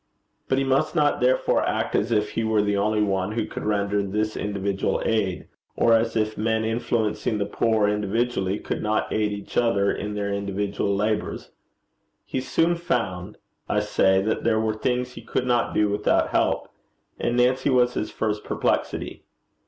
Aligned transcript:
But 0.47 0.57
he 0.57 0.63
must 0.63 0.95
not 0.95 1.21
therefore 1.21 1.61
act 1.61 1.93
as 1.93 2.11
if 2.11 2.31
he 2.31 2.43
were 2.43 2.63
the 2.63 2.75
only 2.75 3.03
one 3.03 3.33
who 3.33 3.45
could 3.45 3.63
render 3.63 4.01
this 4.01 4.35
individual 4.35 4.99
aid, 5.05 5.47
or 5.75 5.93
as 5.93 6.15
if 6.15 6.39
men 6.39 6.65
influencing 6.65 7.37
the 7.37 7.45
poor 7.45 7.87
individually 7.87 8.57
could 8.57 8.81
not 8.81 9.13
aid 9.13 9.31
each 9.31 9.57
other 9.57 9.91
in 9.91 10.15
their 10.15 10.33
individual 10.33 10.95
labours. 10.95 11.51
He 12.25 12.41
soon 12.41 12.73
found, 12.77 13.37
I 13.69 13.79
say, 13.79 14.23
that 14.23 14.43
there 14.43 14.59
were 14.59 14.73
things 14.73 15.11
he 15.11 15.21
could 15.21 15.45
not 15.45 15.71
do 15.75 15.87
without 15.89 16.29
help, 16.29 16.69
and 17.19 17.37
Nancy 17.37 17.69
was 17.69 17.93
his 17.93 18.09
first 18.09 18.43
perplexity. 18.43 19.21